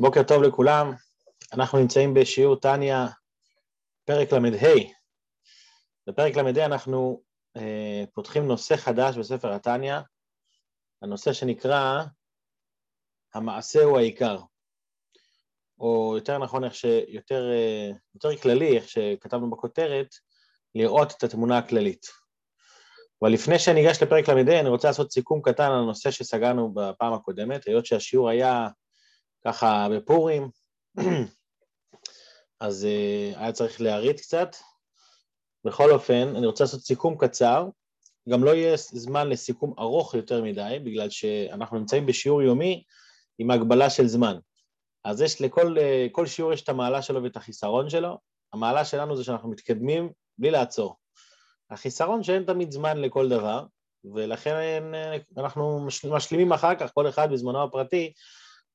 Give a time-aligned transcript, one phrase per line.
[0.00, 0.92] בוקר טוב לכולם,
[1.52, 3.06] אנחנו נמצאים בשיעור טניה,
[4.04, 4.70] פרק ל"ה.
[6.06, 7.22] בפרק ל"ה אנחנו
[7.56, 10.02] אה, פותחים נושא חדש בספר הטניה,
[11.02, 12.02] הנושא שנקרא
[13.34, 14.38] המעשה הוא העיקר,
[15.80, 20.14] או יותר נכון, איך שיותר אה, יותר כללי, איך שכתבנו בכותרת,
[20.74, 22.06] לראות את התמונה הכללית.
[23.22, 27.12] אבל לפני שאני אגש לפרק ל"ה, אני רוצה לעשות סיכום קטן על הנושא שסגרנו בפעם
[27.12, 28.68] הקודמת, היות שהשיעור היה
[29.48, 30.50] ככה בפורים,
[32.60, 34.56] אז uh, היה צריך להריץ קצת.
[35.64, 37.66] בכל אופן, אני רוצה לעשות סיכום קצר,
[38.28, 42.82] גם לא יהיה זמן לסיכום ארוך יותר מדי, בגלל שאנחנו נמצאים בשיעור יומי
[43.38, 44.38] עם הגבלה של זמן.
[45.04, 45.76] אז יש לכל
[46.18, 48.18] uh, שיעור יש את המעלה שלו ואת החיסרון שלו.
[48.52, 50.96] המעלה שלנו זה שאנחנו מתקדמים בלי לעצור.
[51.70, 53.64] החיסרון שאין תמיד זמן לכל דבר,
[54.14, 54.54] ולכן
[54.94, 58.12] אה, אנחנו משלימים אחר כך, כל אחד בזמנו הפרטי,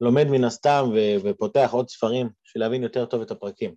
[0.02, 3.76] לומד מן הסתם ו- ופותח עוד ספרים בשביל להבין יותר טוב את הפרקים.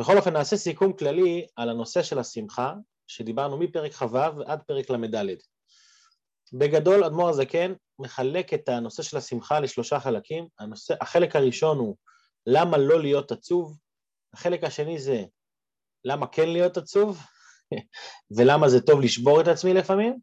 [0.00, 2.74] בכל אופן, נעשה סיכום כללי על הנושא של השמחה,
[3.06, 5.36] שדיברנו מפרק כ"ו עד פרק ל"ד.
[6.52, 10.46] בגדול, אדמו"ר הזקן מחלק את הנושא של השמחה לשלושה חלקים.
[10.58, 11.96] הנושא, החלק הראשון הוא
[12.46, 13.76] למה לא להיות עצוב,
[14.34, 15.24] החלק השני זה
[16.04, 17.18] למה כן להיות עצוב,
[18.36, 20.18] ולמה זה טוב לשבור את עצמי לפעמים,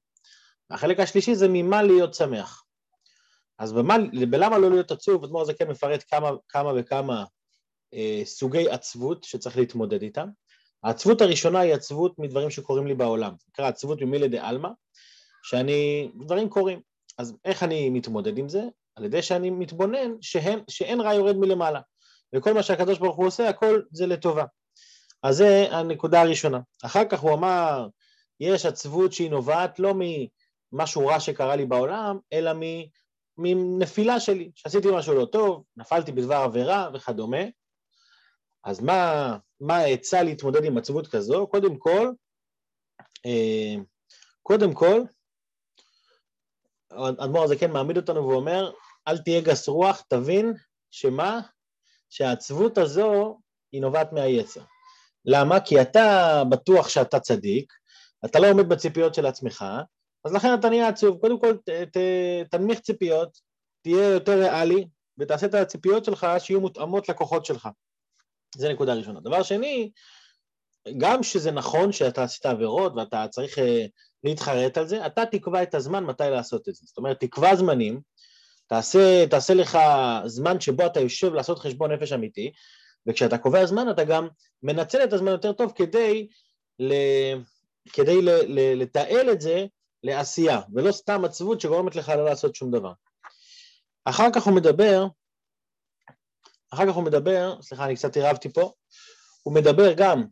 [0.70, 2.64] החלק השלישי זה ממה להיות שמח.
[3.60, 3.96] אז במה,
[4.30, 7.24] בלמה לא להיות עצוב, אדמו"ר הזה כן מפרט כמה, כמה וכמה
[7.94, 10.28] אה, סוגי עצבות שצריך להתמודד איתם.
[10.84, 14.70] העצבות הראשונה היא עצבות מדברים שקורים לי בעולם, זה נקרא עצבות ממילי דה עלמא,
[15.44, 16.82] שאני, דברים קורים.
[17.18, 18.64] אז איך אני מתמודד עם זה?
[18.96, 21.82] על ידי שאני מתבונן שאין, שאין רע יורד מלמעלה,
[22.36, 24.46] וכל מה שהקדוש ברוך הוא עושה, הכל זה לטובה.
[25.24, 26.60] אז זה הנקודה הראשונה.
[26.84, 27.88] אחר כך הוא אמר,
[28.40, 29.94] יש עצבות שהיא נובעת לא
[30.74, 32.52] ממשהו רע שקרה לי בעולם, אלא
[33.38, 37.44] מנפילה שלי, שעשיתי משהו לא טוב, נפלתי בדבר עבירה וכדומה.
[38.64, 41.48] אז מה, מה העצה להתמודד עם עצבות כזו?
[41.48, 42.12] קודם כל,
[43.26, 43.76] אה,
[44.44, 45.02] קודם כל,
[46.92, 48.72] האדמו"ר הזה כן מעמיד אותנו ואומר,
[49.08, 50.54] אל תהיה גס רוח, תבין
[50.92, 51.40] שמה?
[52.10, 53.40] שהעצבות הזו
[53.72, 54.62] היא נובעת מהיצר.
[55.26, 55.60] למה?
[55.60, 57.74] כי אתה בטוח שאתה צדיק,
[58.26, 59.66] אתה לא עומד בציפיות של עצמך,
[60.28, 61.18] אז לכן אתה נהיה עצוב.
[61.18, 61.98] קודם כל, ת, ת,
[62.52, 63.38] תנמיך ציפיות,
[63.82, 64.86] תהיה יותר ריאלי,
[65.18, 67.70] ותעשה את הציפיות שלך שיהיו מותאמות לכוחות שלך.
[68.56, 69.20] זה נקודה ראשונה.
[69.20, 69.92] דבר שני,
[70.98, 73.62] גם שזה נכון שאתה עשית עבירות ואתה צריך uh,
[74.24, 76.82] להתחרט על זה, אתה תקבע את הזמן מתי לעשות את זה.
[76.86, 78.02] זאת אומרת, תקבע זמנים,
[78.68, 79.78] תעשה, תעשה לך
[80.26, 82.52] זמן שבו אתה יושב לעשות חשבון נפש אמיתי,
[83.08, 84.28] וכשאתה קובע זמן אתה גם
[84.64, 86.28] מנצל את הזמן יותר טוב כדי,
[86.80, 86.94] ל...
[87.94, 88.30] כדי ל...
[88.30, 88.82] ל...
[88.82, 89.66] לתעל את זה
[90.04, 92.94] לעשייה, ולא סתם עצבות שגורמת לך לא לעשות שום דבר.
[94.06, 95.08] אחר כך הוא מדבר,
[96.74, 98.72] אחר כך הוא מדבר, סליחה, אני קצת עירבתי פה,
[99.44, 100.26] הוא מדבר גם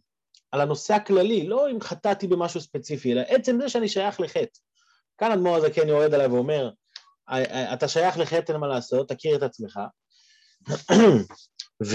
[0.52, 4.60] על הנושא הכללי, לא אם חטאתי במשהו ספציפי, אלא עצם זה שאני שייך לחטא.
[5.18, 6.72] כאן אדמו"ר הזה כן יורד עליי ואומר,
[7.74, 9.80] אתה שייך לחטא, אין מה לעשות, תכיר את עצמך.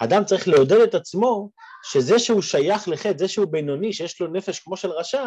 [0.00, 1.50] ואדם צריך לעודד את עצמו
[1.82, 5.24] שזה שהוא שייך לחטא, זה שהוא בינוני, שיש לו נפש כמו של רשע,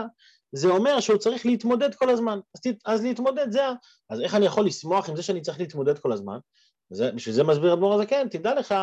[0.55, 2.39] זה אומר שהוא צריך להתמודד כל הזמן.
[2.55, 3.73] אז, אז להתמודד זה ה...
[4.09, 6.37] אז איך אני יכול לשמוח עם זה שאני צריך להתמודד כל הזמן?
[6.91, 8.75] וזה, בשביל זה מסביר אדמו"ר הזה, כן, תדע לך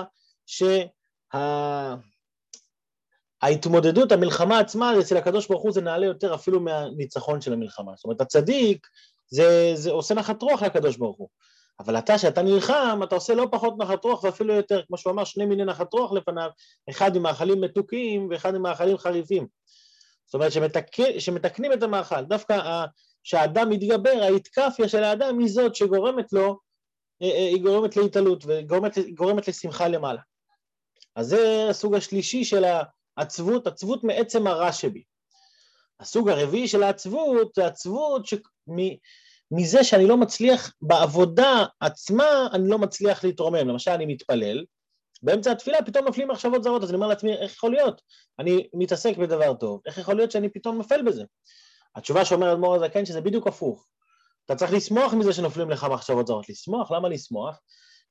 [3.43, 4.15] שההתמודדות, שה...
[4.15, 7.93] המלחמה עצמה, אצל הקדוש ברוך הוא זה נעלה יותר אפילו מהניצחון של המלחמה.
[7.97, 8.87] זאת אומרת, הצדיק,
[9.29, 11.29] זה, זה עושה נחת רוח לקדוש ברוך הוא.
[11.81, 15.25] אבל אתה, שאתה נלחם, אתה עושה לא פחות נחת רוח ואפילו יותר, כמו שהוא אמר,
[15.25, 16.51] שני מיני נחת רוח לפניו,
[16.91, 19.47] אחד עם מאכלים מתוקים ואחד עם מאכלים חריפים.
[20.31, 20.87] זאת אומרת שמתק...
[21.19, 22.85] שמתקנים את המאכל, דווקא
[23.25, 26.59] כשהאדם מתגבר, ההתקפיה של האדם היא זאת שגורמת לו,
[27.23, 30.21] אה, אה, היא גורמת להתעלות וגורמת לשמחה למעלה.
[31.17, 32.65] אז זה הסוג השלישי של
[33.17, 35.03] העצבות, עצבות מעצם הרע שבי.
[36.01, 38.23] הסוג הרביעי של העצבות זה עצבות
[39.51, 43.69] מזה שאני לא מצליח, בעבודה עצמה אני לא מצליח להתרומם.
[43.69, 44.65] למשל, אני מתפלל,
[45.23, 48.03] באמצע התפילה פתאום נופלים מחשבות זרות, אז אני אומר לעצמי, איך יכול להיות?
[48.39, 51.25] אני מתעסק בדבר טוב, איך יכול להיות שאני פתאום נופל בזה?
[51.97, 53.87] התשובה שאומר אדמו"ר הזקן שזה בדיוק הפוך.
[54.47, 56.49] אתה צריך לשמוח מזה שנופלים לך מחשבות זרות.
[56.49, 56.91] לשמוח?
[56.91, 57.61] למה לשמוח?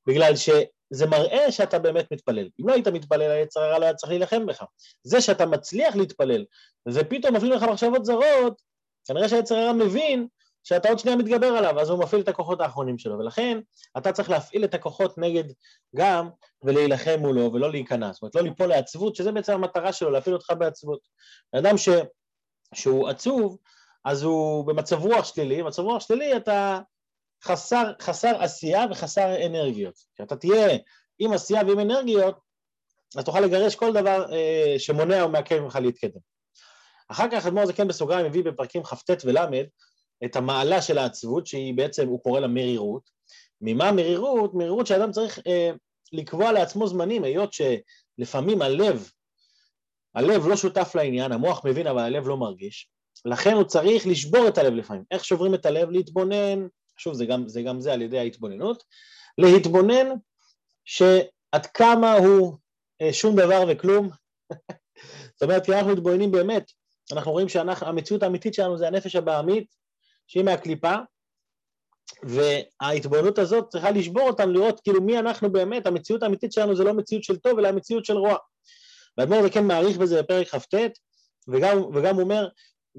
[0.06, 2.48] בגלל שזה מראה שאתה באמת מתפלל.
[2.60, 4.64] אם לא היית מתפלל, היצר הרע לא היה צריך להילחם בך.
[5.02, 6.44] זה שאתה מצליח להתפלל,
[6.88, 8.62] ופתאום נופלים לך מחשבות זרות,
[9.04, 10.26] כנראה שהיצר הרע מבין
[10.64, 13.58] שאתה עוד שנייה מתגבר עליו, אז הוא מפעיל את הכוחות האחרונים שלו, ולכן
[13.98, 15.44] אתה צריך להפעיל את הכוחות נגד
[15.96, 16.28] גם
[16.62, 20.52] ולהילחם מולו ולא להיכנע, זאת אומרת לא ליפול לעצבות, שזה בעצם המטרה שלו, להפעיל אותך
[20.58, 21.00] בעצבות.
[21.52, 21.88] אדם ש...
[22.74, 23.58] שהוא עצוב,
[24.04, 26.80] אז הוא במצב רוח שלילי, במצב רוח שלילי אתה,
[27.44, 29.94] חסר, חסר עשייה וחסר אנרגיות.
[30.14, 30.78] כשאתה תהיה
[31.18, 32.38] עם עשייה ועם אנרגיות,
[33.16, 36.20] אז תוכל לגרש כל דבר אה, שמונע או מעכב ממך להתקדם.
[37.08, 39.38] אחר כך אדמו"ר זקן בסוגריים מביא בפרקים כ"ט ול'
[40.24, 43.10] את המעלה של העצבות, שהיא בעצם, הוא קורא לה מרירות.
[43.60, 44.54] ממה מרירות?
[44.54, 45.70] מרירות שאדם צריך אה,
[46.12, 49.10] לקבוע לעצמו זמנים, היות שלפעמים הלב,
[50.14, 52.88] הלב לא שותף לעניין, המוח מבין אבל הלב לא מרגיש,
[53.24, 55.04] לכן הוא צריך לשבור את הלב לפעמים.
[55.10, 55.90] איך שוברים את הלב?
[55.90, 58.82] להתבונן, שוב זה גם זה, גם זה על ידי ההתבוננות,
[59.38, 60.06] להתבונן
[60.84, 62.56] שעד כמה הוא
[63.02, 64.10] אה, שום דבר וכלום,
[65.34, 66.70] זאת אומרת כי אנחנו מתבוננים באמת,
[67.12, 69.79] אנחנו רואים שהמציאות האמיתית שלנו זה הנפש הבעמית
[70.30, 70.94] שהיא מהקליפה,
[72.22, 76.94] וההתבוננות הזאת צריכה לשבור אותנו, לראות כאילו מי אנחנו באמת, המציאות האמיתית שלנו זה לא
[76.94, 78.36] מציאות של טוב, אלא המציאות של רוע.
[79.18, 80.74] והאדמו"ר כן מעריך בזה בפרק כ"ט,
[81.48, 82.48] וגם, וגם אומר,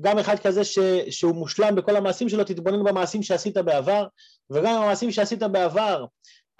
[0.01, 0.79] גם אחד כזה ש,
[1.09, 4.05] שהוא מושלם בכל המעשים שלו, תתבונן במעשים שעשית בעבר,
[4.49, 6.05] וגם במעשים שעשית בעבר,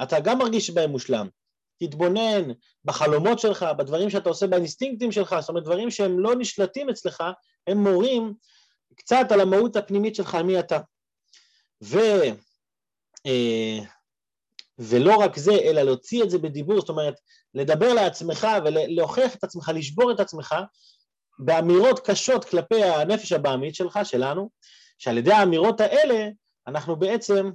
[0.04, 1.28] אתה גם מרגיש בהם מושלם.
[1.80, 2.52] תתבונן
[2.86, 7.24] בחלומות שלך, בדברים שאתה עושה באינסטינקטים שלך, זאת אומרת דברים שהם לא נשלטים אצלך,
[7.68, 8.34] הם מורים
[9.02, 10.80] קצת על המהות הפנימית שלך, מי אתה.
[11.84, 12.00] ו,
[13.26, 13.80] אה,
[14.80, 17.14] ולא רק זה, אלא להוציא את זה בדיבור, זאת אומרת,
[17.54, 20.56] לדבר לעצמך ולהוכיח את עצמך, לשבור את עצמך
[21.40, 24.50] באמירות קשות כלפי הנפש הבעמית שלך, שלנו,
[24.98, 26.30] שעל ידי האמירות האלה
[26.68, 27.52] אנחנו בעצם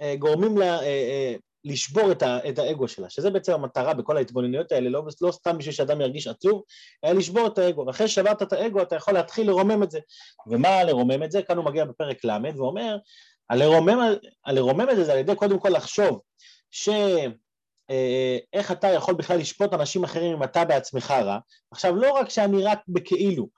[0.00, 1.34] אה, גורמים לה, אה,
[1.64, 5.58] לשבור את, ה, את האגו שלה, שזה בעצם המטרה בכל ההתבוננויות האלה, לא, לא סתם
[5.58, 6.62] בשביל שאדם ירגיש עצוב,
[7.04, 10.00] אלא לשבור את האגו, ואחרי ששברת את האגו אתה יכול להתחיל לרומם את זה.
[10.46, 11.42] ומה לרומם את זה?
[11.42, 12.96] כאן הוא מגיע בפרק ל' ואומר,
[13.50, 14.14] הלרומם,
[14.46, 16.20] הלרומם את זה זה על ידי קודם כל לחשוב
[16.70, 16.88] ש...
[17.90, 18.38] אה,
[18.72, 21.38] אתה יכול בכלל לשפוט אנשים אחרים אם אתה בעצמך רע.
[21.70, 23.48] עכשיו, לא רק שאני רק בכאילו,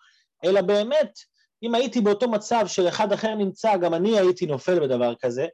[0.45, 1.19] אלא באמת,
[1.63, 5.47] אם הייתי באותו מצב שאחד אחר נמצא, גם אני הייתי נופל בדבר כזה,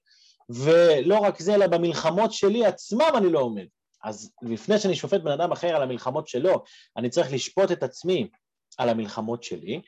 [0.55, 3.67] ולא רק זה, אלא במלחמות שלי עצמם אני לא עומד.
[4.05, 6.65] אז לפני שאני שופט בן אדם אחר על המלחמות שלו,
[6.97, 8.29] אני צריך לשפוט את עצמי
[8.79, 9.81] על המלחמות שלי,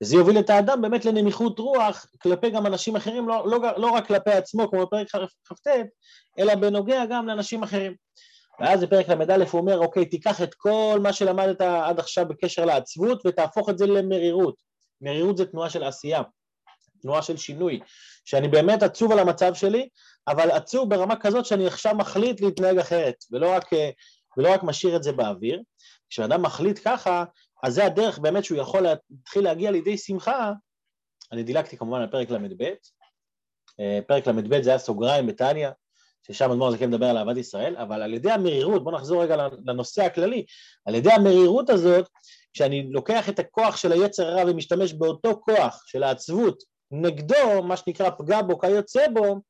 [0.00, 4.06] וזה יוביל את האדם באמת לנמיכות רוח כלפי גם אנשים אחרים, לא, לא, לא רק
[4.06, 5.08] כלפי עצמו כמו בפרק
[5.44, 5.66] כ"ט,
[6.38, 7.94] אלא בנוגע גם לאנשים אחרים.
[8.60, 13.26] ואז בפרק ל"א הוא אומר, אוקיי, תיקח את כל מה שלמדת עד עכשיו בקשר לעצבות
[13.26, 14.54] ותהפוך את זה למרירות.
[15.00, 16.22] מרירות זה תנועה של עשייה,
[17.02, 17.80] תנועה של שינוי,
[18.24, 19.88] שאני באמת עצוב על המצב שלי,
[20.28, 23.70] אבל עצוב ברמה כזאת שאני עכשיו מחליט להתנהג אחרת, ולא רק,
[24.36, 25.62] ולא רק משאיר את זה באוויר.
[26.10, 27.24] כשאדם מחליט ככה,
[27.62, 30.52] אז זה הדרך באמת שהוא יכול להתחיל להגיע לידי שמחה.
[31.32, 32.62] אני דילגתי כמובן על פרק ל"ב,
[33.80, 35.68] אה, פרק ל"ב זה היה סוגריים בתניא,
[36.22, 40.02] ששם אדמו"ר הזקן מדבר על אהבת ישראל, אבל על ידי המרירות, בואו נחזור רגע לנושא
[40.02, 40.44] הכללי,
[40.86, 42.08] על ידי המרירות הזאת,
[42.52, 48.10] כשאני לוקח את הכוח של היצר הרע ומשתמש באותו כוח של העצבות נגדו, מה שנקרא
[48.10, 49.40] פגע בו כיוצא בו,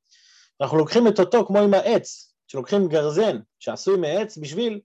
[0.61, 4.81] אנחנו לוקחים את אותו כמו עם העץ, שלוקחים גרזן שעשוי מעץ בשביל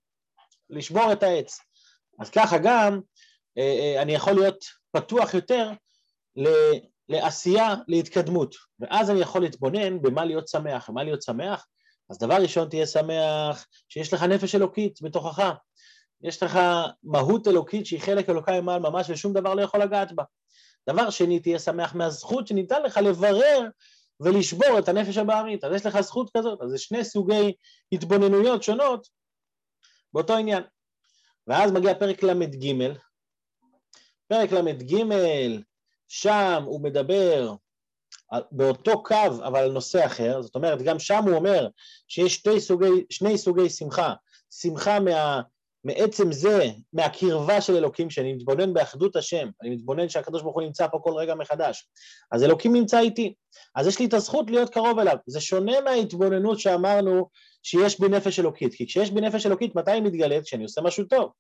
[0.70, 1.60] לשבור את העץ.
[2.20, 3.02] אז ככה גם
[3.58, 5.72] אה, אה, אני יכול להיות פתוח יותר
[7.10, 10.90] לעשייה, להתקדמות, ואז אני יכול להתבונן במה להיות שמח.
[10.90, 11.68] ומה להיות שמח?
[12.10, 15.52] אז דבר ראשון תהיה שמח שיש לך נפש אלוקית בתוכך,
[16.22, 16.60] יש לך
[17.04, 20.24] מהות אלוקית שהיא חלק אלוקאי מעל ממש ושום דבר לא יכול לגעת בה.
[20.90, 23.68] דבר שני, תהיה שמח מהזכות שניתן לך לברר
[24.20, 27.54] ולשבור את הנפש הבעמית, אז יש לך זכות כזאת, אז זה שני סוגי
[27.92, 29.08] התבוננויות שונות
[30.14, 30.64] באותו עניין.
[31.48, 32.74] ואז מגיע פרק ל"ג,
[34.28, 34.96] פרק ל"ג,
[36.08, 37.56] שם הוא מדבר
[38.52, 41.68] באותו קו אבל על נושא אחר, זאת אומרת גם שם הוא אומר
[42.08, 44.14] שיש שני סוגי, שני סוגי שמחה,
[44.52, 45.42] שמחה מה,
[45.86, 50.88] מעצם זה, מהקרבה של אלוקים, שאני מתבונן באחדות השם, אני מתבונן שהקדוש ברוך הוא נמצא
[50.88, 51.88] פה כל רגע מחדש,
[52.32, 53.34] אז אלוקים נמצא איתי,
[53.76, 57.30] אז יש לי את הזכות להיות קרוב אליו, זה שונה מההתבוננות שאמרנו
[57.64, 60.44] שיש בי נפש אלוקית, כי כשיש בי נפש אלוקית מתי היא מתגלית?
[60.44, 61.32] כשאני עושה משהו טוב,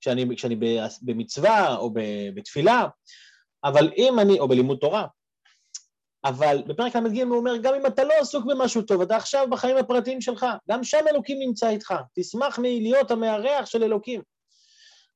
[0.00, 0.56] כשאני, כשאני
[1.02, 1.90] במצווה או
[2.34, 2.86] בתפילה,
[3.64, 5.06] אבל אם אני, או בלימוד תורה,
[6.24, 9.76] אבל בפרק ל"ג הוא אומר, גם אם אתה לא עסוק במשהו טוב, אתה עכשיו בחיים
[9.76, 14.22] הפרטיים שלך, גם שם אלוקים נמצא איתך, תשמח מלהיות המארח של אלוקים.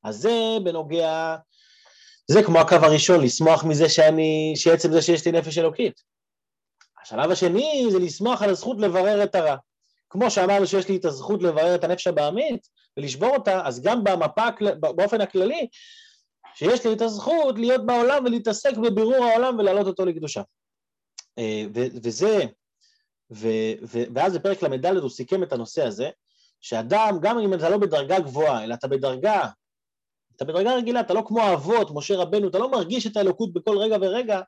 [0.04, 1.36] אז זה בנוגע,
[2.30, 6.00] זה כמו הקו הראשון, לשמוח מזה שאני, שעצם זה שיש לי נפש אלוקית.
[7.02, 9.56] השלב השני זה לשמוח על הזכות לברר את הרע.
[10.10, 14.46] כמו שאמרנו שיש לי את הזכות לברר את הנפש הבעמית ולשבור אותה, אז גם במפה,
[14.80, 15.68] באופן הכללי,
[16.54, 20.42] שיש לי את הזכות להיות בעולם ולהתעסק בבירור העולם ולהעלות אותו לקדושה.
[21.38, 22.44] אה, וזה,
[24.14, 26.10] ואז בפרק ל"ד הוא סיכם את הנושא הזה,
[26.60, 29.48] שאדם, גם אם אתה לא בדרגה גבוהה, אלא אתה בדרגה
[30.38, 33.78] אתה בדרגה רגילה, אתה לא כמו האבות, משה רבנו, אתה לא מרגיש את האלוקות בכל
[33.78, 34.40] רגע ורגע,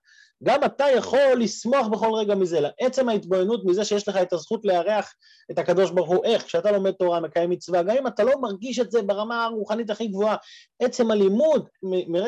[0.43, 2.69] גם אתה יכול לשמוח בכל רגע מזה.
[2.81, 5.15] עצם ההתבוננות מזה שיש לך את הזכות לארח
[5.51, 6.45] את הקדוש ברוך הוא, איך?
[6.45, 10.09] כשאתה לומד תורה, מקיים מצווה, גם אם אתה לא מרגיש את זה ברמה הרוחנית הכי
[10.09, 10.37] גבוהה,
[10.83, 11.69] עצם הלימוד,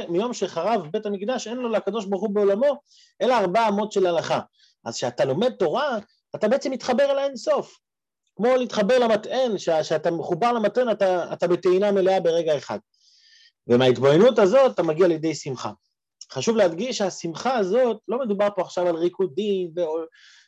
[0.08, 2.80] מיום שחרב בית המקדש, אין לו לקדוש ברוך הוא בעולמו,
[3.22, 4.40] אלא ארבע אמות של הלכה.
[4.84, 5.98] אז כשאתה לומד תורה,
[6.34, 7.78] אתה בעצם מתחבר אל האינסוף.
[8.36, 12.78] כמו להתחבר למטען, שאתה מחובר למטען, אתה, אתה בטעינה מלאה ברגע אחד.
[13.66, 15.72] ומההתבוננות הזאת אתה מגיע לידי שמחה.
[16.32, 19.80] חשוב להדגיש שהשמחה הזאת, לא מדובר פה עכשיו על ריקודים ו...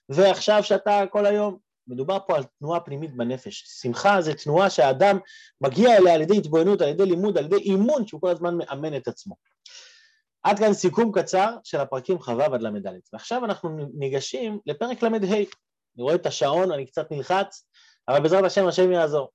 [0.09, 3.65] ועכשיו שאתה כל היום, מדובר פה על תנועה פנימית בנפש.
[3.81, 5.19] שמחה זה תנועה שהאדם
[5.61, 8.97] מגיע אליה על ידי התבוננות, על ידי לימוד, על ידי אימון שהוא כל הזמן מאמן
[8.97, 9.37] את עצמו.
[10.43, 12.87] עד כאן סיכום קצר של הפרקים כ"ו עד ל"ד.
[13.13, 15.09] ועכשיו אנחנו ניגשים לפרק ל"ה.
[15.97, 17.69] אני רואה את השעון, אני קצת נלחץ,
[18.09, 19.31] אבל בעזרת השם השם יעזור.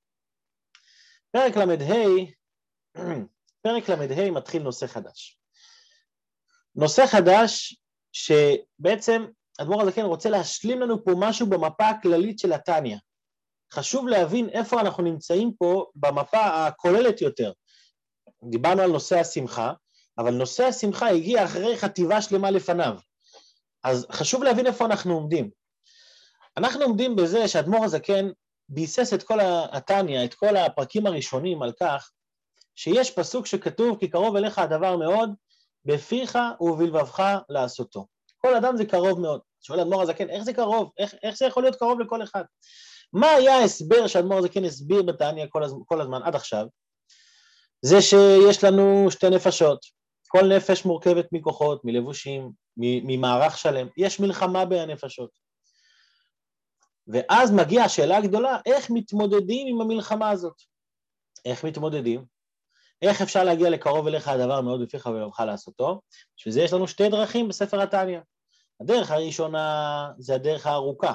[1.32, 1.96] פרק ל"ה,
[3.62, 5.39] פרק ל"ה מתחיל נושא חדש.
[6.75, 9.25] נושא חדש שבעצם
[9.62, 12.98] אדמו"ר הזקן רוצה להשלים לנו פה משהו במפה הכללית של התניא.
[13.74, 17.51] חשוב להבין איפה אנחנו נמצאים פה במפה הכוללת יותר.
[18.50, 19.74] דיברנו על נושא השמחה,
[20.18, 22.96] אבל נושא השמחה הגיע אחרי חטיבה שלמה לפניו.
[23.84, 25.50] אז חשוב להבין איפה אנחנו עומדים.
[26.58, 28.30] אנחנו עומדים בזה שאדמו"ר הזקן
[28.70, 29.39] ביסס את כל
[29.72, 32.12] התניא, את כל הפרקים הראשונים על כך
[32.82, 35.30] שיש פסוק שכתוב כי קרוב אליך הדבר מאוד,
[35.86, 38.08] בפיך ובלבבך לעשותו.
[38.38, 39.42] כל אדם זה קרוב מאוד.
[39.62, 40.92] שואל אדמו"ר הזקן, איך זה קרוב?
[40.98, 42.44] איך, איך זה יכול להיות קרוב לכל אחד?
[43.14, 46.66] מה היה ההסבר שאדמו"ר הזקן הסביר בתניא כל, כל הזמן עד עכשיו?
[47.82, 49.80] זה שיש לנו שתי נפשות.
[50.28, 53.88] כל נפש מורכבת מכוחות, מלבושים, ממערך שלם.
[53.98, 55.30] יש מלחמה בין הנפשות.
[57.08, 60.56] ואז מגיעה השאלה הגדולה, איך מתמודדים עם המלחמה הזאת?
[61.46, 62.38] איך מתמודדים?
[63.01, 66.01] איך אפשר להגיע לקרוב אליך הדבר מאוד בפיך ולבבך לעשותו?
[66.38, 68.20] בשביל זה יש לנו שתי דרכים בספר התניא.
[68.82, 71.13] הדרך הראשונה זה הדרך הארוכה.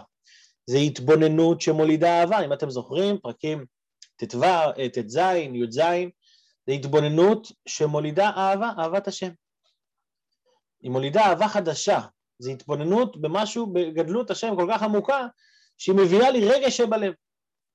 [0.67, 3.65] זה התבוננות שמולידה אהבה, אם אתם זוכרים, פרקים
[4.17, 4.41] ט"ו,
[4.93, 5.17] ט"ז,
[5.55, 5.81] י"ז,
[6.67, 9.31] זה התבוננות שמולידה אהבה, אהבת השם.
[10.83, 12.01] היא מולידה אהבה חדשה,
[12.39, 15.27] זה התבוננות במשהו, בגדלות השם כל כך עמוקה,
[15.79, 17.13] שהיא מביאה לי רגש שבלב,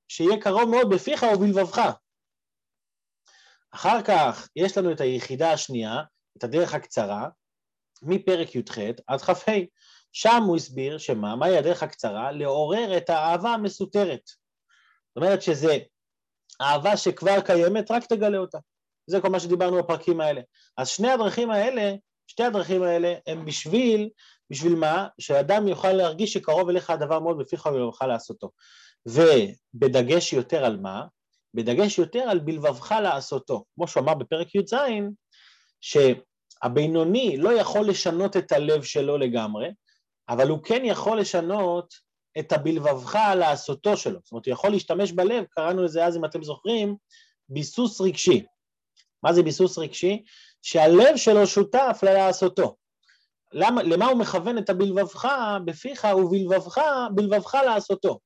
[0.07, 1.91] שיהיה קרוב מאוד בפיך ובלבבך.
[3.71, 6.03] אחר כך יש לנו את היחידה השנייה,
[6.38, 7.29] את הדרך הקצרה,
[8.01, 9.51] מפרק י"ח עד כ"ה.
[10.11, 12.31] שם הוא הסביר שמה, מהי הדרך הקצרה?
[12.31, 14.27] לעורר את האהבה המסותרת.
[14.27, 15.77] זאת אומרת שזה
[16.61, 18.57] אהבה שכבר קיימת, רק תגלה אותה.
[19.07, 20.41] זה כל מה שדיברנו בפרקים האלה.
[20.77, 21.95] אז שני הדרכים האלה,
[22.27, 24.09] שתי הדרכים האלה הם בשביל,
[24.49, 25.07] בשביל מה?
[25.19, 28.51] שאדם יוכל להרגיש שקרוב אליך הדבר מאוד בפיך ולבבך לעשותו.
[29.05, 31.05] ובדגש יותר על מה?
[31.53, 33.63] בדגש יותר על בלבבך לעשותו.
[33.75, 34.73] כמו שהוא אמר בפרק י"ז,
[35.81, 39.69] שהבינוני לא יכול לשנות את הלב שלו לגמרי,
[40.29, 41.93] אבל הוא כן יכול לשנות
[42.39, 44.19] את הבלבבך לעשותו שלו.
[44.23, 46.95] זאת אומרת, הוא יכול להשתמש בלב, קראנו לזה אז, אם אתם זוכרים,
[47.49, 48.45] ביסוס רגשי.
[49.23, 50.23] מה זה ביסוס רגשי?
[50.61, 52.75] שהלב שלו שותף ללעשותו.
[53.53, 55.29] למה, למה הוא מכוון את הבלבבך
[55.65, 56.81] בפיך ובלבבך,
[57.15, 58.19] בלבבך לעשותו?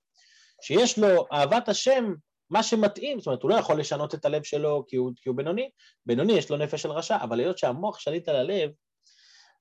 [0.61, 2.13] שיש לו אהבת השם,
[2.53, 5.37] מה שמתאים, זאת אומרת, הוא לא יכול לשנות את הלב שלו כי הוא, כי הוא
[5.37, 5.69] בינוני,
[6.05, 8.71] בינוני יש לו נפש של רשע, אבל היות שהמוח שליט על הלב,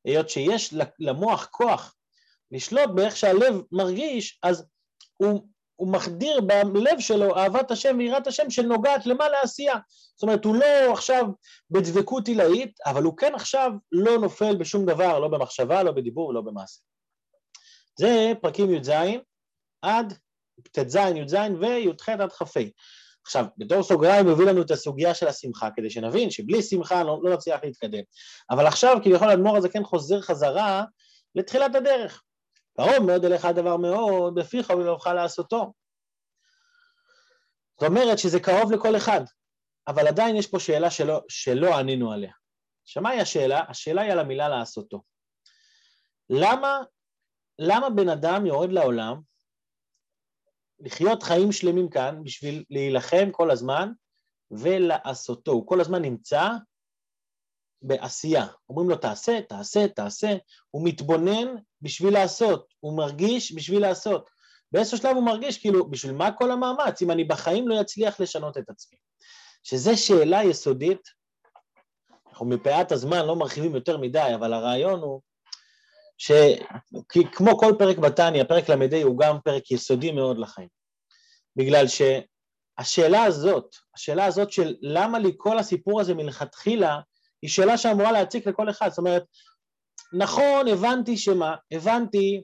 [0.05, 1.97] היות שיש למוח כוח
[2.51, 4.67] לשלוט באיך שהלב מרגיש, אז
[5.17, 6.41] הוא הוא מחדיר
[6.73, 9.75] בלב שלו אהבת השם ויראת השם שנוגעת למה לעשייה.
[10.15, 11.25] זאת אומרת, הוא לא עכשיו
[11.71, 16.41] בדבקות עילאית, אבל הוא כן עכשיו לא נופל בשום דבר, לא במחשבה, לא בדיבור, לא
[16.41, 16.81] במעשה.
[17.99, 18.91] זה פרקים י"ז
[19.83, 20.15] עד
[20.73, 22.61] ט"ז, י"ז וי"ח עד כ"ה.
[23.25, 27.21] עכשיו, בתור סוגריים הוא הביא לנו את הסוגיה של השמחה, כדי שנבין שבלי שמחה לא,
[27.23, 28.03] לא נצליח להתקדם.
[28.51, 30.85] אבל עכשיו כביכול האדמו"ר הזה כן חוזר חזרה
[31.35, 32.23] לתחילת הדרך.
[32.77, 35.73] קרוב מאוד אליך הדבר מאוד, בפיך ולבבך לעשותו.
[37.81, 39.21] זאת אומרת שזה קרוב לכל אחד,
[39.89, 42.33] אבל עדיין יש פה שאלה שלא, שלא ענינו עליה.
[42.85, 43.65] שמהי השאלה?
[43.69, 45.03] השאלה היא על המילה לעשותו.
[46.31, 46.81] למה,
[47.59, 49.21] למה בן אדם יורד לעולם
[50.83, 53.93] לחיות חיים שלמים כאן בשביל להילחם כל הזמן
[54.51, 55.53] ולעשותו?
[55.53, 56.49] הוא כל הזמן נמצא
[57.83, 58.47] בעשייה.
[58.69, 60.37] אומרים לו תעשה, תעשה, תעשה,
[60.71, 64.31] הוא מתבונן בשביל לעשות, הוא מרגיש בשביל לעשות.
[64.73, 68.59] באיזשהו שלב הוא מרגיש כאילו, בשביל מה כל המאמץ אם אני בחיים לא אצליח לשנות
[68.59, 68.99] את עצמי?
[69.63, 71.09] שזו שאלה יסודית,
[72.29, 75.21] אנחנו מפאת הזמן לא מרחיבים יותר מדי, אבל הרעיון הוא
[76.23, 80.69] שכמו כל פרק בתניא, פרק ל"ה הוא גם פרק יסודי מאוד לחיים.
[81.57, 81.87] בגלל
[82.79, 87.01] השאלה הזאת, השאלה הזאת של למה לי כל הסיפור הזה מלכתחילה,
[87.43, 88.89] היא שאלה שאמורה להציק לכל אחד.
[88.89, 89.23] זאת אומרת,
[90.13, 91.57] נכון, הבנתי שמה?
[91.73, 92.43] הבנתי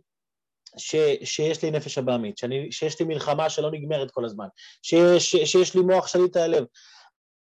[0.78, 4.46] ש, שיש לי נפש הבעמית, שאני, שיש לי מלחמה שלא נגמרת כל הזמן,
[4.82, 6.64] שיש, שיש לי מוח שליט על הלב,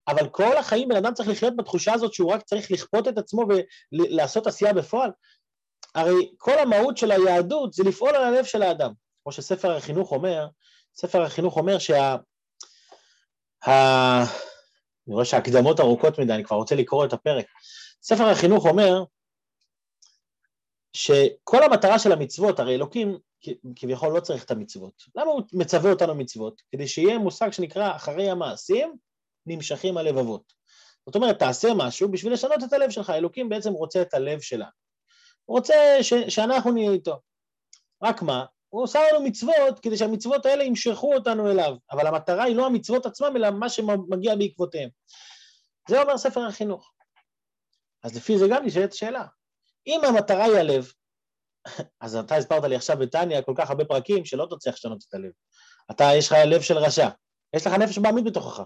[0.08, 3.46] אבל כל החיים בן אדם צריך לחיות בתחושה הזאת שהוא רק צריך לכפות את עצמו
[3.92, 5.10] ולעשות עשייה בפועל.
[5.94, 8.92] הרי כל המהות של היהדות זה לפעול על הלב של האדם.
[9.22, 10.46] כמו שספר החינוך אומר,
[10.94, 12.16] ספר החינוך אומר שה...
[13.66, 14.22] ה...
[15.06, 17.46] אני רואה שההקדמות ארוכות מדי, אני כבר רוצה לקרוא את הפרק.
[18.02, 19.04] ספר החינוך אומר
[20.92, 23.18] שכל המטרה של המצוות, הרי אלוקים
[23.76, 25.02] כביכול לא צריך את המצוות.
[25.16, 26.62] למה הוא מצווה אותנו מצוות?
[26.72, 28.96] כדי שיהיה מושג שנקרא אחרי המעשים
[29.46, 30.52] נמשכים הלבבות.
[31.06, 33.10] זאת אומרת, תעשה משהו בשביל לשנות את הלב שלך.
[33.10, 34.83] אלוקים בעצם רוצה את הלב שלנו.
[35.44, 37.20] הוא רוצה ש- שאנחנו נהיה איתו.
[38.02, 38.44] רק מה?
[38.68, 43.06] הוא עושה לנו מצוות כדי שהמצוות האלה ימשכו אותנו אליו, אבל המטרה היא לא המצוות
[43.06, 44.88] עצמם, אלא מה שמגיע בעקבותיהם.
[45.88, 46.92] זה אומר ספר החינוך.
[48.02, 49.26] אז לפי זה גם נשאלת השאלה.
[49.86, 50.92] אם המטרה היא הלב,
[52.00, 55.30] אז אתה הסברת לי עכשיו בטניה כל כך הרבה פרקים שלא תצליח לשנות את הלב.
[55.90, 57.08] אתה, יש לך לב של רשע,
[57.56, 58.60] יש לך נפש בעמית בתוכך,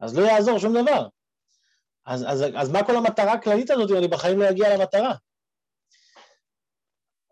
[0.00, 1.08] אז לא יעזור שום דבר.
[2.06, 5.14] אז, אז, אז מה כל המטרה הכללית הזאת אם אני בחיים לא אגיע למטרה?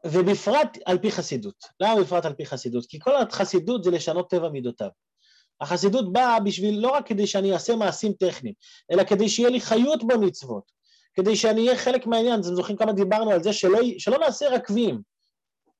[0.07, 1.65] ובפרט על פי חסידות.
[1.81, 2.87] למה בפרט על פי חסידות?
[2.87, 4.89] כי כל החסידות זה לשנות טבע מידותיו.
[5.61, 8.55] החסידות באה בשביל, לא רק כדי שאני אעשה מעשים טכניים,
[8.91, 10.73] אלא כדי שיהיה לי חיות במצוות,
[11.15, 15.03] כדי שאני אהיה חלק מהעניין, אתם זוכרים כמה דיברנו על זה, שלא, שלא נעשה רקבים,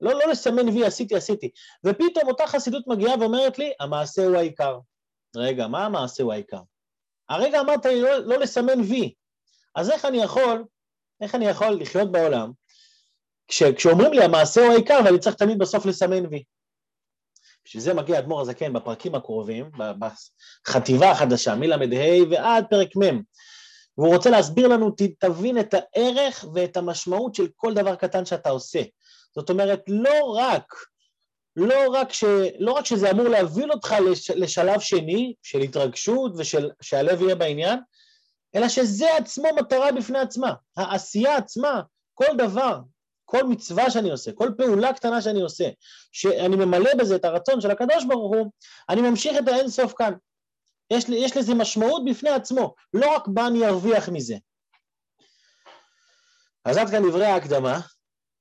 [0.01, 1.51] לא, לא לסמן וי, עשיתי, עשיתי.
[1.87, 4.79] ופתאום אותה חסידות מגיעה ואומרת לי, המעשה הוא העיקר.
[5.37, 6.61] רגע, מה המעשה הוא העיקר?
[7.29, 9.15] הרגע אמרת לי לא, לא לסמן וי,
[9.75, 10.65] אז איך אני יכול,
[11.21, 12.53] איך אני יכול לחיות בעולם
[13.49, 16.43] כש, כשאומרים לי המעשה הוא העיקר ואני צריך תמיד בסוף לסמן וי.
[17.65, 21.77] בשביל זה מגיע אדמו"ר הזקן בפרקים הקרובים, בחטיבה החדשה, מל"ה
[22.31, 23.23] ועד פרק מ',
[23.99, 28.83] והוא רוצה להסביר לנו, תבין את הערך ואת המשמעות של כל דבר קטן שאתה עושה.
[29.35, 30.75] זאת אומרת, לא רק,
[31.57, 32.25] לא רק, ש,
[32.59, 37.79] לא רק שזה אמור להוביל אותך לש, לשלב שני של התרגשות ושהלב יהיה בעניין,
[38.55, 40.55] אלא שזה עצמו מטרה בפני עצמה.
[40.77, 41.83] העשייה עצמה,
[42.15, 42.79] כל דבר,
[43.33, 45.69] כל מצווה שאני עושה, כל פעולה קטנה שאני עושה,
[46.13, 48.51] שאני ממלא בזה את הרצון של הקדוש ברוך הוא,
[48.89, 50.13] אני ממשיך את האין סוף כאן.
[50.91, 54.37] יש, יש לזה משמעות בפני עצמו, לא רק מה אני ארוויח מזה.
[56.65, 57.81] אז עד כאן דברי ההקדמה,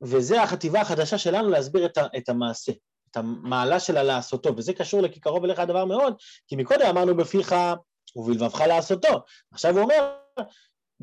[0.01, 2.71] וזה החטיבה החדשה שלנו להסביר את, ה, את המעשה,
[3.11, 6.13] את המעלה של הלעשותו, וזה קשור לכי אליך הדבר מאוד,
[6.47, 7.55] כי מקודם אמרנו בפיך
[8.15, 9.23] ובלבבך לעשותו.
[9.51, 10.13] עכשיו הוא אומר,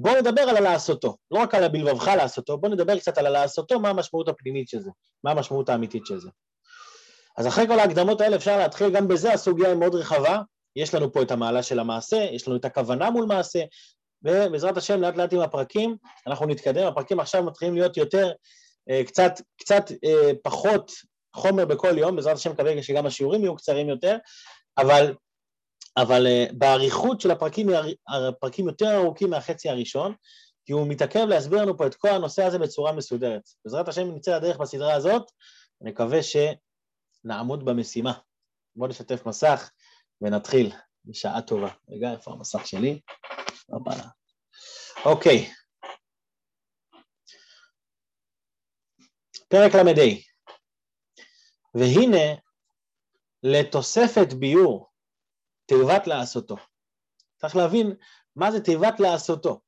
[0.00, 3.88] בואו נדבר על הלעשותו, לא רק על הבלבבך לעשותו, בואו נדבר קצת על הלעשותו, מה
[3.88, 4.90] המשמעות הפנימית של זה,
[5.24, 6.28] מה המשמעות האמיתית של זה.
[7.38, 10.40] אז אחרי כל ההקדמות האלה אפשר להתחיל, גם בזה הסוגיה היא מאוד רחבה,
[10.76, 13.62] יש לנו פה את המעלה של המעשה, יש לנו את הכוונה מול מעשה,
[14.22, 18.32] ובעזרת השם לאט לאט עם הפרקים אנחנו נתקדם, הפרקים עכשיו מתחילים להיות יותר,
[18.90, 20.92] אה, קצת, קצת אה, פחות
[21.36, 24.16] חומר בכל יום, בעזרת השם מקווה שגם השיעורים יהיו קצרים יותר,
[24.78, 25.14] אבל
[26.02, 27.68] אבל uh, באריכות של הפרקים,
[28.08, 30.14] הפרקים יותר ארוכים מהחצי הראשון,
[30.64, 33.42] כי הוא מתעכב להסביר לנו פה את כל הנושא הזה בצורה מסודרת.
[33.64, 35.22] בעזרת השם נצא לדרך בסדרה הזאת,
[35.80, 38.12] ונקווה שנעמוד במשימה.
[38.76, 39.70] בואו נשתף מסך
[40.20, 40.72] ונתחיל,
[41.04, 41.68] בשעה טובה.
[41.90, 43.00] רגע, איפה המסך שלי?
[45.04, 45.50] אוקיי.
[49.48, 50.02] פרק ל"ה
[51.74, 52.34] והנה
[53.42, 54.90] לתוספת ביור
[55.68, 56.56] תיבת לעשותו.
[57.36, 57.94] צריך להבין
[58.36, 59.60] מה זה תיבת לעשותו.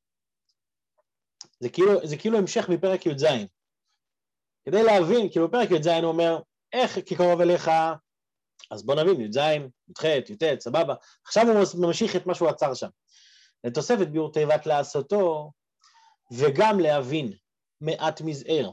[1.61, 3.25] זה כאילו, זה כאילו המשך מפרק י"ז.
[4.65, 6.39] כדי להבין, כאילו בפרק י"ז הוא אומר,
[6.73, 7.71] איך כי קרוב אליך,
[8.71, 10.95] אז בוא נבין, י"ז, י"ח, י"ט, סבבה.
[11.27, 12.89] עכשיו הוא ממשיך את מה שהוא עצר שם.
[13.65, 15.53] לתוספת ביור תיבת לעשותו,
[16.33, 17.33] וגם להבין
[17.81, 18.71] מעט מזער.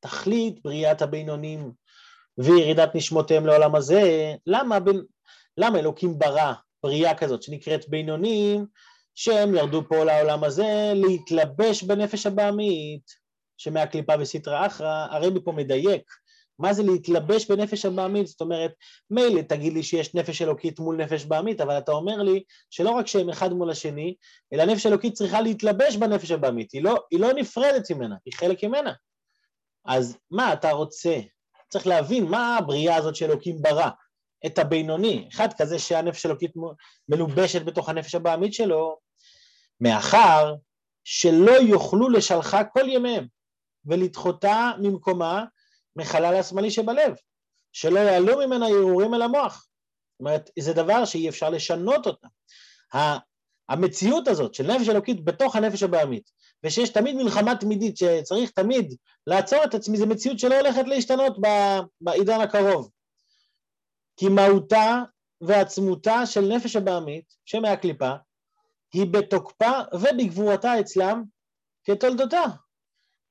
[0.00, 1.72] תכלית בריאת הבינונים
[2.38, 4.02] וירידת נשמותיהם לעולם הזה,
[4.46, 4.78] למה
[5.58, 8.66] למה אלוקים ברא בריאה כזאת שנקראת בינונים,
[9.14, 13.10] שהם ירדו פה לעולם הזה להתלבש בנפש הבעמית,
[13.56, 16.02] שמהקליפה וסטרא אחרא, הרבי פה מדייק,
[16.58, 18.26] מה זה להתלבש בנפש הבעמית?
[18.26, 18.72] זאת אומרת,
[19.10, 23.06] מילא תגיד לי שיש נפש אלוקית מול נפש בעמית, אבל אתה אומר לי שלא רק
[23.06, 24.14] שהם אחד מול השני,
[24.52, 28.64] אלא נפש אלוקית צריכה להתלבש בנפש הבעמית, היא לא, היא לא נפרדת ממנה, היא חלק
[28.64, 28.92] ממנה.
[29.86, 31.20] אז מה אתה רוצה?
[31.68, 33.88] צריך להבין מה הבריאה הזאת שאלוקים ברא.
[34.46, 36.52] את הבינוני, אחד כזה שהנפש אלוקית
[37.08, 38.98] מלובשת בתוך הנפש הבעמית שלו,
[39.80, 40.54] מאחר
[41.04, 43.26] שלא יוכלו לשלחה כל ימיהם
[43.84, 45.44] ולדחותה ממקומה
[45.96, 47.14] מחלל השמאלי שבלב,
[47.72, 49.68] שלא יעלו ממנה הרהורים אל המוח,
[50.20, 52.28] אומרת, זה דבר שאי אפשר לשנות אותה.
[53.68, 56.30] המציאות הזאת של נפש אלוקית בתוך הנפש הבעמית,
[56.64, 58.94] ושיש תמיד מלחמה תמידית, שצריך תמיד
[59.26, 61.36] לעצור את עצמי, זו מציאות שלא הולכת להשתנות
[62.00, 62.90] בעידן הקרוב.
[64.16, 65.02] כי מהותה
[65.40, 68.12] ועצמותה של נפש הבעמית, שם מהקליפה,
[68.92, 71.24] היא בתוקפה ובגבורתה אצלם
[71.84, 72.44] כתולדותה.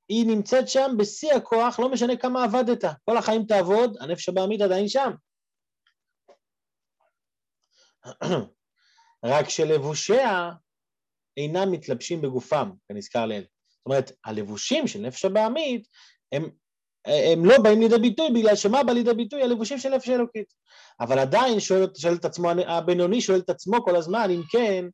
[0.09, 2.83] היא נמצאת שם בשיא הכוח, לא משנה כמה עבדת.
[3.05, 5.11] כל החיים תעבוד, הנפש הבעמית עדיין שם.
[9.25, 10.51] רק שלבושיה
[11.37, 13.45] אינם מתלבשים בגופם, כנזכר לעיל.
[13.69, 15.87] זאת אומרת, הלבושים של נפש הבעמית
[16.31, 16.49] הם,
[17.05, 19.43] הם לא באים לידי ביטוי, בגלל שמה בא לידי ביטוי?
[19.43, 20.53] הלבושים של נפש אלוקית.
[20.99, 24.85] אבל עדיין שואל, שואל את עצמו, הבינוני שואל את עצמו כל הזמן, אם כן,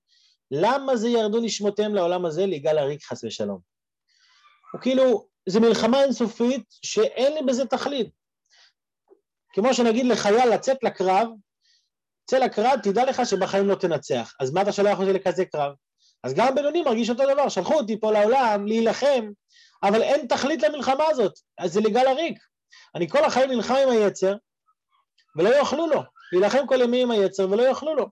[0.52, 3.60] למה זה ירדו נשמותיהם לעולם הזה ליגאל הריק חס ושלום?
[4.74, 8.10] הוא כאילו, זו מלחמה אינסופית שאין לי בזה תכלית.
[9.54, 11.28] כמו שנגיד לחייל לצאת לקרב,
[12.26, 14.34] צא לקרב, תדע לך שבחיים לא תנצח.
[14.40, 15.74] אז מה אתה שולח אותי לכזה קרב?
[16.24, 19.30] אז גם בינוני מרגיש אותו דבר, שלחו אותי פה לעולם להילחם,
[19.84, 22.40] אבל אין תכלית למלחמה הזאת, אז זה לגל הריק.
[22.96, 24.36] אני כל החיים נלחם עם היצר,
[25.36, 28.10] ולא יאכלו לו, להילחם כל ימי עם היצר ולא יאכלו לו.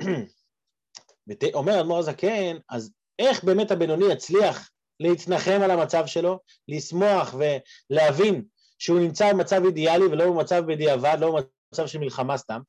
[1.54, 8.44] אומר אדמו"ר הזקן, אז איך באמת הבינוני יצליח להתנחם על המצב שלו, לשמוח ולהבין
[8.78, 11.40] שהוא נמצא במצב אידיאלי ולא במצב בדיעבד, לא
[11.72, 12.60] במצב של מלחמה סתם,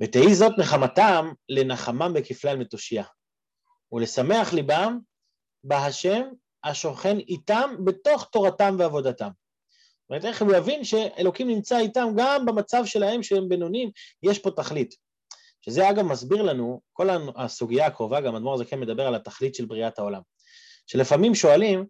[0.00, 3.04] ותהי זאת נחמתם לנחמם בכפלי על מתושייה,
[3.92, 4.98] ולשמח ליבם
[5.64, 6.22] בהשם
[6.64, 9.28] השוכן איתם בתוך תורתם ועבודתם.
[9.28, 13.90] זאת אומרת, איך הוא יבין שאלוקים נמצא איתם גם במצב שלהם שהם בינונים,
[14.22, 14.94] יש פה תכלית.
[15.60, 19.98] שזה אגב מסביר לנו, כל הסוגיה הקרובה, גם אדמו"ר הזקן מדבר על התכלית של בריאת
[19.98, 20.20] העולם.
[20.86, 21.86] שלפעמים שואלים,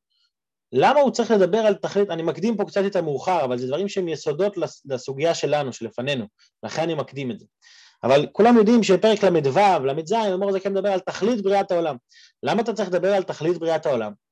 [0.72, 3.88] למה הוא צריך לדבר על תכלית, אני מקדים פה קצת את המאוחר, אבל זה דברים
[3.88, 6.26] שהם יסודות לסוגיה שלנו, שלפנינו,
[6.62, 7.46] לכן אני מקדים את זה.
[8.02, 11.96] אבל כולם יודעים שפרק ל"ו, ל"ז, אדמו"ר הזקן מדבר על תכלית בריאת העולם.
[12.42, 14.23] למה אתה צריך לדבר על תכלית בריאת העולם?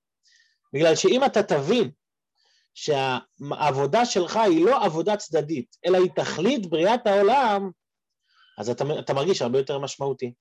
[0.72, 1.90] בגלל שאם אתה תבין
[2.74, 7.70] שהעבודה שלך היא לא עבודה צדדית, אלא היא תכלית בריאת העולם,
[8.58, 10.32] אז אתה, אתה מרגיש הרבה יותר משמעותי.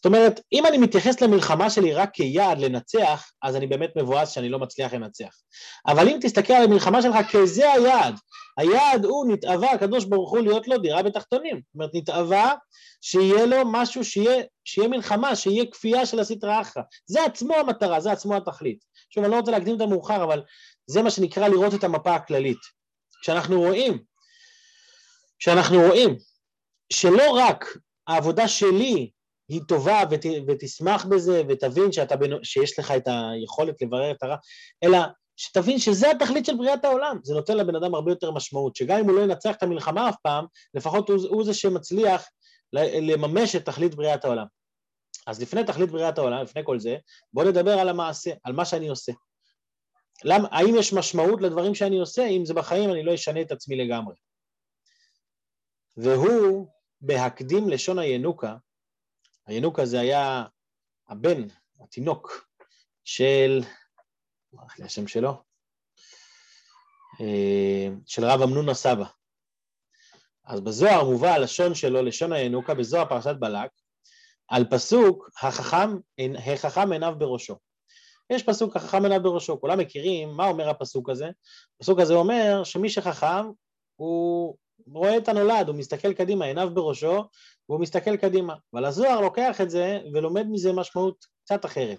[0.00, 4.48] זאת אומרת, אם אני מתייחס למלחמה שלי רק כיעד לנצח, אז אני באמת מבואס שאני
[4.48, 5.34] לא מצליח לנצח.
[5.86, 8.14] אבל אם תסתכל על המלחמה שלך כזה היעד,
[8.58, 11.56] היעד הוא נתאווה הקדוש ברוך הוא להיות לו דירה בתחתונים.
[11.56, 12.54] זאת אומרת, נתאווה
[13.00, 16.82] שיהיה לו משהו, שיהיה, שיהיה מלחמה, שיהיה כפייה של הסטרא אחרא.
[17.06, 18.84] זה עצמו המטרה, זה עצמו התכלית.
[19.10, 20.42] שוב, אני לא רוצה להקדים את המאוחר, אבל
[20.86, 22.60] זה מה שנקרא לראות את המפה הכללית.
[23.22, 23.98] כשאנחנו רואים,
[25.38, 26.16] כשאנחנו רואים
[26.92, 29.10] שלא רק העבודה שלי
[29.50, 34.36] היא טובה ות, ותשמח בזה ותבין שאתה, שיש לך את היכולת לברר את הרע,
[34.84, 34.98] אלא
[35.36, 39.04] שתבין שזה התכלית של בריאת העולם, זה נותן לבן אדם הרבה יותר משמעות, שגם אם
[39.04, 42.24] הוא לא ינצח את המלחמה אף פעם, לפחות הוא, הוא זה שמצליח
[42.72, 44.46] לממש את תכלית בריאת העולם.
[45.26, 46.96] אז לפני תכלית בריאת העולם, לפני כל זה,
[47.32, 49.12] בואו נדבר על המעשה, על מה שאני עושה.
[50.24, 53.76] למ, האם יש משמעות לדברים שאני עושה, אם זה בחיים אני לא אשנה את עצמי
[53.76, 54.14] לגמרי.
[55.96, 56.66] והוא,
[57.00, 58.56] בהקדים לשון הינוקה,
[59.46, 60.44] הינוקה זה היה
[61.08, 61.42] הבן,
[61.80, 62.46] התינוק,
[63.04, 63.62] של,
[64.52, 65.42] מה לי השם שלו?
[67.20, 69.04] אה, של רב אמנון הסבא.
[70.44, 73.70] אז בזוהר מובא הלשון שלו, לשון הינוקה, בזוהר פרשת בלק,
[74.48, 75.96] על פסוק, החכם,
[76.54, 77.56] החכם עיניו בראשו.
[78.30, 81.30] יש פסוק, החכם עיניו בראשו, כולם מכירים, מה אומר הפסוק הזה?
[81.76, 83.46] הפסוק הזה אומר שמי שחכם,
[83.96, 87.24] הוא רואה את הנולד, הוא מסתכל קדימה, עיניו בראשו,
[87.70, 88.54] והוא מסתכל קדימה.
[88.74, 91.98] אבל הזוהר לוקח את זה ולומד מזה משמעות קצת אחרת.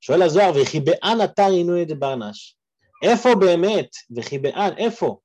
[0.00, 2.56] שואל הזוהר, וכי באן אתר עינוי דברנש?
[3.02, 5.18] איפה באמת, וכי באן, איפה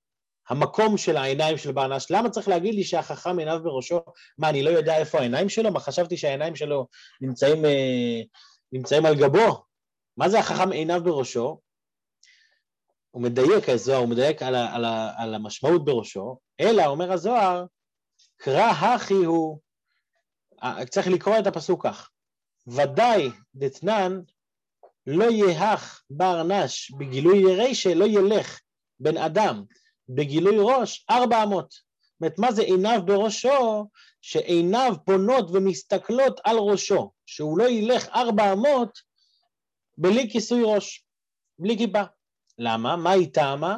[0.49, 2.07] המקום של העיניים של ברנש?
[2.09, 3.99] למה צריך להגיד לי שהחכם עיניו בראשו?
[4.37, 5.71] מה, אני לא יודע איפה העיניים שלו?
[5.71, 6.87] מה, חשבתי שהעיניים שלו
[7.21, 8.21] נמצאים, אה,
[8.71, 9.63] נמצאים על גבו?
[10.17, 11.59] מה זה החכם עיניו בראשו?
[13.11, 17.65] הוא מדייק, הזוהר, הוא מדייק על, ה, על, ה, על המשמעות בראשו, אלא, אומר הזוהר,
[18.37, 19.59] קרא הכי הוא,
[20.89, 22.09] צריך לקרוא את הפסוק כך,
[22.67, 24.21] ודאי דתנן
[25.07, 28.59] לא יהך בר נש בגילוי ירי שלא ילך
[28.99, 29.63] בן אדם
[30.09, 31.71] בגילוי ראש ארבע אמות.
[31.71, 33.87] זאת אומרת, מה זה עיניו בראשו?
[34.21, 38.99] שעיניו פונות ומסתכלות על ראשו, שהוא לא ילך ארבע אמות
[39.97, 41.05] בלי כיסוי ראש,
[41.59, 42.01] בלי כיפה.
[42.57, 42.95] למה?
[42.95, 43.77] מה היא טעמה?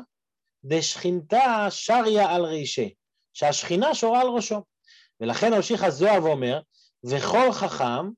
[0.63, 2.93] דשכינתה שריה על רישי,
[3.33, 4.63] שהשכינה שורה על ראשו.
[5.23, 6.59] ולכן ממשיך הזוהר ואומר,
[7.03, 8.09] וכל חכם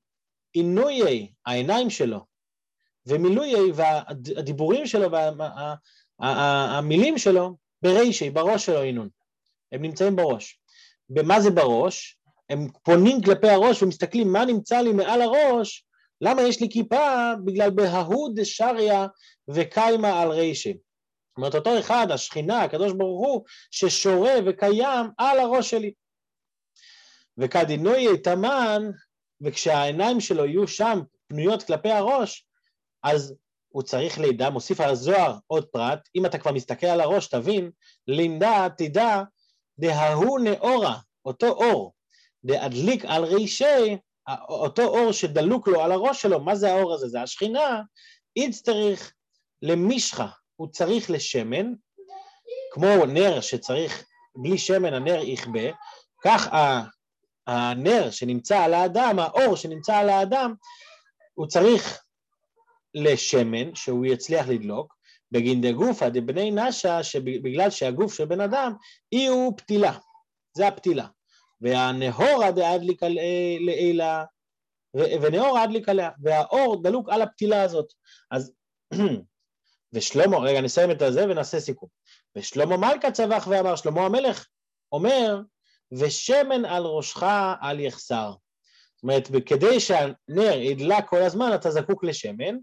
[0.52, 2.20] עינויי, העיניים שלו,
[3.06, 5.08] ומילויי והדיבורים שלו
[6.20, 9.08] והמילים שלו ברישי, בראש שלו עינון.
[9.72, 10.60] הם נמצאים בראש.
[11.08, 12.18] במה זה בראש,
[12.50, 15.84] הם פונים כלפי הראש ומסתכלים מה נמצא לי מעל הראש,
[16.20, 17.32] למה יש לי כיפה?
[17.44, 19.06] בגלל בההוא דשריה
[19.48, 20.72] וקיימה על רישי.
[20.72, 25.92] זאת אומרת, אותו אחד, השכינה, הקדוש ברוך הוא, ששורה וקיים על הראש שלי.
[27.38, 28.90] וכדינוי תמן,
[29.40, 32.46] וכשהעיניים שלו יהיו שם פנויות כלפי הראש,
[33.02, 33.34] אז
[33.68, 37.70] הוא צריך לידע, מוסיף על הזוהר עוד פרט, אם אתה כבר מסתכל על הראש, תבין,
[38.08, 39.22] לימדה, תדע,
[39.78, 41.92] דההוא נאורה, אותו אור,
[42.44, 43.96] דהדליק על רישי,
[44.48, 47.08] אותו אור שדלוק לו על הראש שלו, מה זה האור הזה?
[47.08, 47.82] זה השכינה,
[48.36, 49.12] איץ צריך
[49.62, 51.72] למשחה, הוא צריך לשמן,
[52.72, 54.04] כמו נר שצריך,
[54.36, 55.70] בלי שמן הנר יכבה,
[56.24, 56.48] כך
[57.46, 60.54] הנר שנמצא על האדם, האור שנמצא על האדם,
[61.34, 62.02] הוא צריך
[62.94, 64.96] לשמן, שהוא יצליח לדלוק,
[65.32, 68.72] בגין דגופא דבני נשה, שבגלל שהגוף של בן אדם
[69.10, 69.98] היא הוא פתילה,
[70.56, 71.06] זה הפתילה.
[71.60, 73.02] והנהורה דאדליק
[73.60, 74.24] לעילה,
[74.94, 77.92] ונאור אדליק עליה, והאור דלוק על הפתילה הזאת.
[78.30, 78.52] אז,
[79.92, 81.88] ושלמה, רגע נסיים את הזה ונעשה סיכום.
[82.36, 84.46] ושלמה מלכה צבח ואמר, שלמה המלך
[84.92, 85.40] אומר,
[85.92, 87.22] ושמן על ראשך
[87.62, 88.32] אל יחסר.
[88.94, 92.56] זאת אומרת, כדי שהנר ידלק כל הזמן, אתה זקוק לשמן,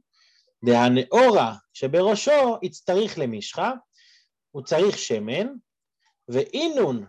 [0.63, 3.71] והנאורה שבראשו יצטריך למשחה,
[4.51, 5.47] הוא צריך שמן,
[6.29, 7.05] ואינון,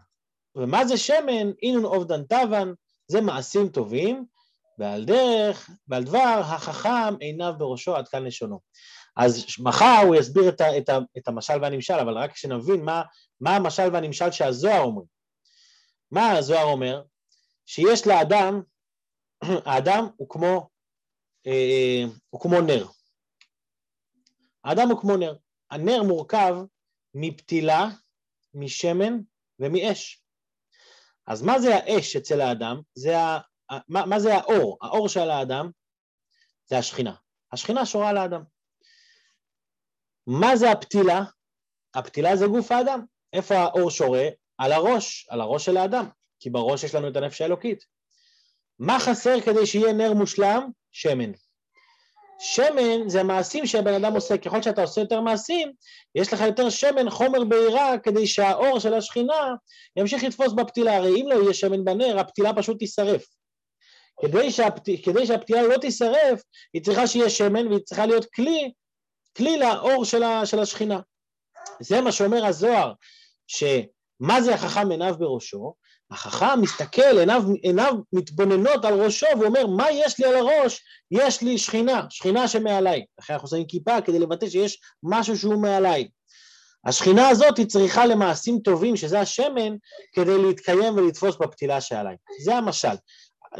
[0.56, 1.52] ומה זה שמן?
[1.62, 2.72] אינון עובדן טבן,
[3.08, 4.24] זה מעשים טובים,
[4.78, 8.60] ועל דרך, ועל דבר, החכם עיניו בראשו עד כאן לשונו.
[9.16, 13.02] אז מחר הוא יסביר את, ה, את, ה, את המשל והנמשל, אבל רק שנבין מה,
[13.40, 15.02] מה המשל והנמשל שהזוהר אומר.
[16.14, 17.02] מה הזוהר אומר?
[17.66, 18.62] שיש לאדם,
[19.66, 20.68] האדם הוא כמו,
[21.46, 22.86] אה, הוא כמו נר.
[24.64, 25.36] האדם הוא כמו נר.
[25.70, 26.54] הנר מורכב
[27.14, 27.86] מפתילה,
[28.54, 29.12] משמן
[29.58, 30.24] ומאש.
[31.26, 32.80] אז מה זה האש אצל האדם?
[32.94, 33.38] זה ה...
[33.88, 34.78] מה, מה זה האור?
[34.82, 35.70] האור של האדם
[36.66, 37.14] זה השכינה.
[37.52, 38.42] השכינה שורה על האדם.
[40.26, 41.20] מה זה הפתילה?
[41.94, 43.04] הפתילה זה גוף האדם.
[43.32, 44.28] איפה האור שורה?
[44.58, 46.08] על הראש, על הראש של האדם,
[46.40, 47.84] כי בראש יש לנו את הנפש האלוקית.
[48.78, 50.70] מה חסר כדי שיהיה נר מושלם?
[50.92, 51.32] שמן.
[52.38, 55.72] שמן זה המעשים שהבן אדם עושה, ככל שאתה עושה יותר מעשים,
[56.14, 59.54] יש לך יותר שמן, חומר בעירה, כדי שהאור של השכינה
[59.96, 63.24] ימשיך לתפוס בפתילה, הרי אם לא יהיה שמן בנר, הפתילה פשוט תישרף.
[64.20, 64.82] כדי, שהפת...
[65.04, 68.72] כדי שהפתילה לא תישרף, היא צריכה שיהיה שמן והיא צריכה להיות כלי,
[69.36, 70.46] כלי לאור של, ה...
[70.46, 71.00] של השכינה.
[71.80, 72.92] זה מה שאומר הזוהר,
[74.22, 75.74] שמה זה החכם עיניו בראשו?
[76.10, 80.84] החכם מסתכל, עיניו, עיניו מתבוננות על ראשו ואומר, מה יש לי על הראש?
[81.10, 83.04] יש לי שכינה, שכינה שמעליי.
[83.20, 86.08] לכן אנחנו שמים כיפה כדי לבטא שיש משהו שהוא מעליי.
[86.86, 89.76] השכינה הזאת היא צריכה למעשים טובים, שזה השמן,
[90.14, 92.16] כדי להתקיים ולתפוס בפתילה שעליי.
[92.44, 92.94] זה המשל.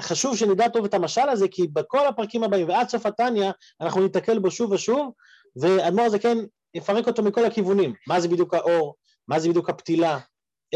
[0.00, 4.38] חשוב שנדע טוב את המשל הזה, כי בכל הפרקים הבאים ועד סוף התניא אנחנו ניתקל
[4.38, 5.12] בו שוב ושוב,
[5.56, 6.38] ואדמו"ר הזה כן
[6.74, 7.94] יפרק אותו מכל הכיוונים.
[8.08, 8.94] מה זה בדיוק האור?
[9.28, 10.18] מה זה בדיוק הפתילה?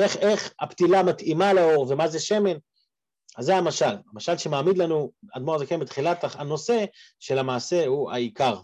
[0.03, 2.57] איך, איך הפתילה מתאימה לאור ומה זה שמן?
[3.39, 3.95] אז זה המשל.
[4.13, 6.85] המשל שמעמיד לנו אדמו"ר הזה כן בתחילת הנושא
[7.21, 8.55] של המעשה הוא העיקר.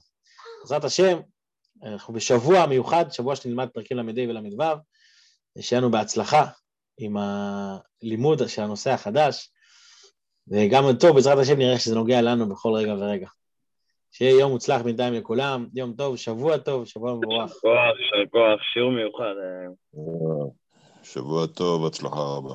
[0.60, 1.18] בעזרת השם,
[1.82, 4.62] אנחנו בשבוע מיוחד, שבוע שנלמד פרקים ל"ה ול"ו,
[5.60, 6.46] שיהיה לנו בהצלחה
[6.98, 9.50] עם הלימוד של הנושא החדש.
[10.48, 13.28] וגם טוב, בעזרת השם נראה שזה נוגע לנו בכל רגע ורגע.
[14.12, 17.52] שיהיה יום מוצלח בינתיים לכולם, יום טוב, שבוע טוב, שבוע מבורך.
[17.52, 17.76] שבוע,
[18.10, 19.34] שבוע, שיעור מיוחד.
[21.04, 22.54] שבוע טוב, הצלחה רבה.